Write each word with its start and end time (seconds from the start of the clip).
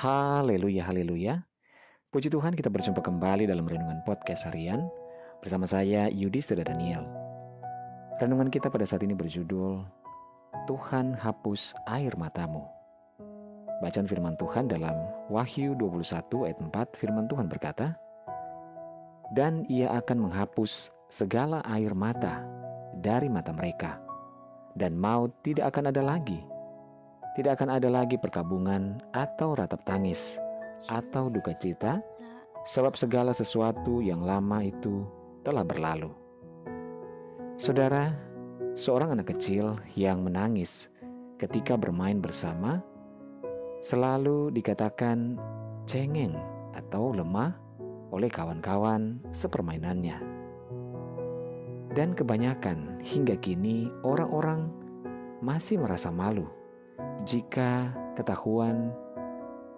Haleluya, 0.00 0.88
haleluya. 0.88 1.44
Puji 2.08 2.32
Tuhan 2.32 2.56
kita 2.56 2.72
berjumpa 2.72 3.04
kembali 3.04 3.44
dalam 3.44 3.68
Renungan 3.68 4.00
Podcast 4.08 4.48
Harian 4.48 4.88
bersama 5.44 5.68
saya 5.68 6.08
Yudi 6.08 6.40
Seda 6.40 6.64
Daniel. 6.64 7.04
Renungan 8.16 8.48
kita 8.48 8.72
pada 8.72 8.88
saat 8.88 9.04
ini 9.04 9.12
berjudul 9.12 9.84
Tuhan 10.64 11.20
hapus 11.20 11.76
air 11.84 12.16
matamu. 12.16 12.64
Bacaan 13.84 14.08
firman 14.08 14.40
Tuhan 14.40 14.72
dalam 14.72 14.96
Wahyu 15.28 15.76
21 15.76 16.48
ayat 16.48 16.58
4 16.64 16.96
firman 16.96 17.28
Tuhan 17.28 17.52
berkata, 17.52 17.92
Dan 19.36 19.68
ia 19.68 19.92
akan 20.00 20.32
menghapus 20.32 20.88
segala 21.12 21.60
air 21.68 21.92
mata 21.92 22.40
dari 22.96 23.28
mata 23.28 23.52
mereka, 23.52 24.00
dan 24.72 24.96
maut 24.96 25.28
tidak 25.44 25.76
akan 25.76 25.92
ada 25.92 26.00
lagi 26.00 26.40
tidak 27.38 27.60
akan 27.60 27.78
ada 27.78 27.88
lagi 27.88 28.18
perkabungan 28.18 28.98
atau 29.14 29.54
ratap 29.54 29.86
tangis 29.86 30.38
atau 30.90 31.30
duka 31.30 31.54
cita, 31.54 32.00
sebab 32.66 32.96
segala 32.96 33.30
sesuatu 33.30 34.00
yang 34.02 34.24
lama 34.24 34.64
itu 34.64 35.04
telah 35.46 35.64
berlalu. 35.64 36.10
Saudara, 37.60 38.16
seorang 38.74 39.14
anak 39.14 39.36
kecil 39.36 39.76
yang 39.92 40.24
menangis 40.24 40.88
ketika 41.36 41.76
bermain 41.76 42.20
bersama 42.20 42.80
selalu 43.80 44.52
dikatakan 44.52 45.36
cengeng 45.88 46.36
atau 46.76 47.12
lemah 47.12 47.56
oleh 48.10 48.28
kawan-kawan 48.28 49.20
sepermainannya. 49.30 50.18
Dan 51.90 52.14
kebanyakan 52.14 53.02
hingga 53.02 53.34
kini 53.42 53.90
orang-orang 54.06 54.70
masih 55.42 55.82
merasa 55.82 56.12
malu 56.12 56.46
jika 57.24 57.92
ketahuan 58.16 58.92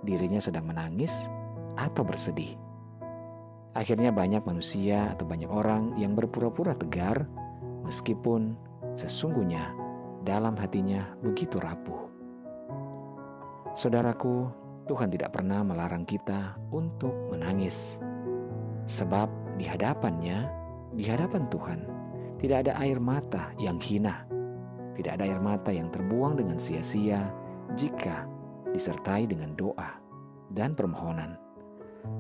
dirinya 0.03 0.39
sedang 0.39 0.67
menangis 0.67 1.31
atau 1.75 2.03
bersedih. 2.07 2.55
Akhirnya 3.73 4.13
banyak 4.13 4.45
manusia 4.45 5.17
atau 5.17 5.25
banyak 5.25 5.49
orang 5.49 5.97
yang 5.97 6.13
berpura-pura 6.13 6.77
tegar 6.77 7.25
meskipun 7.89 8.55
sesungguhnya 8.95 9.73
dalam 10.23 10.55
hatinya 10.61 11.09
begitu 11.25 11.57
rapuh. 11.57 12.13
Saudaraku, 13.73 14.53
Tuhan 14.85 15.09
tidak 15.09 15.33
pernah 15.33 15.65
melarang 15.65 16.05
kita 16.05 16.61
untuk 16.69 17.15
menangis. 17.33 17.97
Sebab 18.85 19.57
di 19.57 19.65
hadapannya, 19.65 20.45
di 20.93 21.09
hadapan 21.09 21.49
Tuhan, 21.49 21.81
tidak 22.37 22.69
ada 22.69 22.77
air 22.85 23.01
mata 23.01 23.57
yang 23.57 23.81
hina 23.81 24.29
tidak 24.93 25.21
ada 25.21 25.25
air 25.25 25.41
mata 25.41 25.71
yang 25.73 25.89
terbuang 25.89 26.37
dengan 26.37 26.61
sia-sia 26.61 27.33
jika 27.77 28.29
disertai 28.73 29.25
dengan 29.25 29.57
doa 29.57 29.97
dan 30.53 30.77
permohonan. 30.77 31.37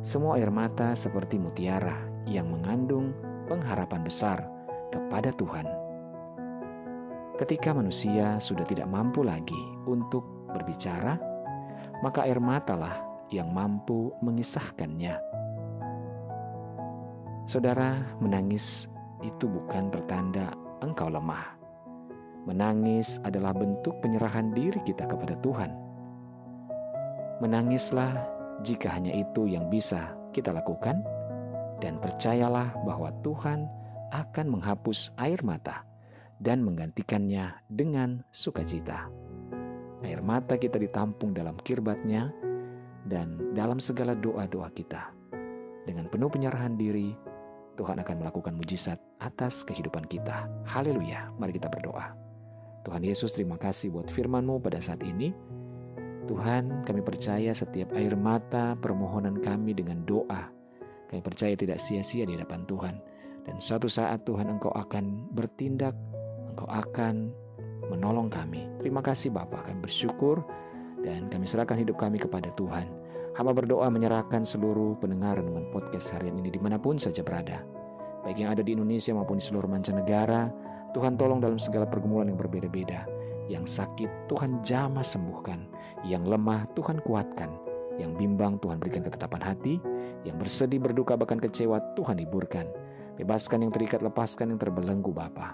Semua 0.00 0.38
air 0.38 0.48
mata 0.48 0.94
seperti 0.96 1.36
mutiara 1.36 2.00
yang 2.24 2.48
mengandung 2.48 3.12
pengharapan 3.50 4.00
besar 4.06 4.38
kepada 4.94 5.34
Tuhan. 5.34 5.66
Ketika 7.36 7.74
manusia 7.74 8.38
sudah 8.38 8.62
tidak 8.62 8.86
mampu 8.86 9.26
lagi 9.26 9.58
untuk 9.88 10.22
berbicara, 10.54 11.18
maka 12.00 12.24
air 12.24 12.38
matalah 12.38 13.02
yang 13.32 13.50
mampu 13.50 14.14
mengisahkannya. 14.22 15.18
Saudara, 17.48 17.98
menangis 18.22 18.86
itu 19.26 19.50
bukan 19.50 19.90
pertanda 19.90 20.54
engkau 20.78 21.10
lemah 21.10 21.61
Menangis 22.42 23.22
adalah 23.22 23.54
bentuk 23.54 24.02
penyerahan 24.02 24.50
diri 24.50 24.82
kita 24.82 25.06
kepada 25.06 25.38
Tuhan. 25.38 25.70
Menangislah 27.38 28.18
jika 28.66 28.98
hanya 28.98 29.14
itu 29.14 29.46
yang 29.46 29.70
bisa 29.70 30.14
kita 30.34 30.50
lakukan, 30.50 31.02
dan 31.78 31.98
percayalah 31.98 32.74
bahwa 32.86 33.10
Tuhan 33.26 33.66
akan 34.14 34.46
menghapus 34.58 35.10
air 35.18 35.42
mata 35.42 35.82
dan 36.38 36.62
menggantikannya 36.62 37.58
dengan 37.70 38.22
sukacita. 38.30 39.06
Air 40.02 40.22
mata 40.22 40.58
kita 40.58 40.78
ditampung 40.78 41.30
dalam 41.30 41.54
kirbatnya 41.62 42.30
dan 43.06 43.54
dalam 43.54 43.78
segala 43.78 44.18
doa-doa 44.18 44.70
kita. 44.74 45.14
Dengan 45.86 46.06
penuh 46.10 46.30
penyerahan 46.30 46.74
diri, 46.78 47.14
Tuhan 47.74 47.98
akan 48.02 48.16
melakukan 48.22 48.54
mujizat 48.54 48.98
atas 49.18 49.66
kehidupan 49.66 50.06
kita. 50.06 50.46
Haleluya, 50.66 51.30
mari 51.38 51.58
kita 51.58 51.70
berdoa. 51.70 52.31
Tuhan 52.82 53.02
Yesus 53.06 53.30
terima 53.34 53.54
kasih 53.58 53.94
buat 53.94 54.10
firman-Mu 54.10 54.58
pada 54.58 54.82
saat 54.82 55.02
ini. 55.06 55.30
Tuhan 56.26 56.86
kami 56.86 57.02
percaya 57.02 57.50
setiap 57.54 57.94
air 57.94 58.14
mata 58.14 58.74
permohonan 58.78 59.38
kami 59.42 59.74
dengan 59.74 60.02
doa. 60.06 60.50
Kami 61.10 61.20
percaya 61.22 61.54
tidak 61.54 61.78
sia-sia 61.78 62.26
di 62.26 62.34
hadapan 62.34 62.66
Tuhan. 62.66 62.94
Dan 63.42 63.58
suatu 63.58 63.90
saat 63.90 64.22
Tuhan 64.22 64.46
Engkau 64.46 64.70
akan 64.70 65.34
bertindak, 65.34 65.94
Engkau 66.54 66.66
akan 66.70 67.34
menolong 67.90 68.30
kami. 68.30 68.70
Terima 68.78 69.02
kasih 69.02 69.34
Bapak, 69.34 69.66
kami 69.66 69.82
bersyukur 69.82 70.46
dan 71.02 71.26
kami 71.26 71.46
serahkan 71.46 71.78
hidup 71.78 71.98
kami 71.98 72.22
kepada 72.22 72.54
Tuhan. 72.54 72.86
Hamba 73.34 73.56
berdoa 73.56 73.88
menyerahkan 73.90 74.44
seluruh 74.46 74.94
pendengar 75.00 75.40
dengan 75.40 75.66
podcast 75.72 76.12
harian 76.14 76.36
ini 76.38 76.52
di 76.52 76.60
mana 76.60 76.78
pun 76.78 77.00
saja 77.00 77.24
berada. 77.24 77.64
Baik 78.22 78.38
yang 78.38 78.54
ada 78.54 78.62
di 78.62 78.78
Indonesia 78.78 79.10
maupun 79.10 79.40
di 79.40 79.44
seluruh 79.44 79.66
mancanegara, 79.66 80.52
Tuhan 80.92 81.16
tolong 81.16 81.40
dalam 81.40 81.56
segala 81.56 81.88
pergumulan 81.88 82.28
yang 82.28 82.40
berbeda-beda. 82.40 83.08
Yang 83.50 83.82
sakit 83.82 84.30
Tuhan 84.30 84.62
jamah 84.64 85.04
sembuhkan, 85.04 85.66
yang 86.06 86.24
lemah 86.24 86.68
Tuhan 86.78 87.02
kuatkan, 87.04 87.50
yang 88.00 88.16
bimbang 88.16 88.56
Tuhan 88.62 88.80
berikan 88.80 89.04
ketetapan 89.04 89.42
hati, 89.42 89.76
yang 90.22 90.38
bersedih 90.38 90.80
berduka 90.80 91.18
bahkan 91.18 91.40
kecewa 91.40 91.82
Tuhan 91.98 92.22
hiburkan. 92.22 92.68
Bebaskan 93.20 93.68
yang 93.68 93.72
terikat, 93.74 94.00
lepaskan 94.00 94.56
yang 94.56 94.60
terbelenggu 94.60 95.12
Bapa. 95.12 95.52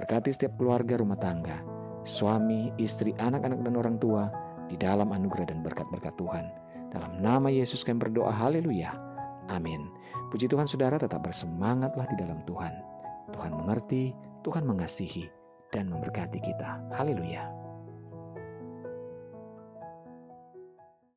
Berkati 0.00 0.32
setiap 0.32 0.56
keluarga 0.56 0.96
rumah 0.96 1.20
tangga, 1.20 1.60
suami, 2.08 2.72
istri, 2.80 3.12
anak-anak 3.20 3.60
dan 3.60 3.74
orang 3.76 3.96
tua 4.00 4.32
di 4.68 4.80
dalam 4.80 5.12
anugerah 5.12 5.52
dan 5.52 5.60
berkat-berkat 5.60 6.16
Tuhan. 6.16 6.48
Dalam 6.92 7.20
nama 7.20 7.52
Yesus 7.52 7.84
kami 7.84 8.00
berdoa, 8.00 8.32
haleluya. 8.32 8.96
Amin. 9.52 9.92
Puji 10.32 10.48
Tuhan 10.48 10.64
saudara 10.64 10.96
tetap 10.96 11.22
bersemangatlah 11.22 12.08
di 12.08 12.16
dalam 12.18 12.40
Tuhan. 12.48 12.72
Tuhan 13.36 13.52
mengerti, 13.52 14.16
Tuhan 14.46 14.62
mengasihi 14.62 15.26
dan 15.74 15.90
memberkati 15.90 16.38
kita. 16.38 16.78
Haleluya. 16.94 17.65